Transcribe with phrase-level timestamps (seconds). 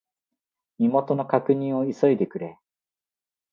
[0.79, 2.57] 身元の確認を急いでくれ。